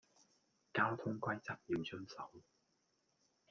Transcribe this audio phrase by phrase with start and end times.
[0.73, 2.31] 交通規則要遵守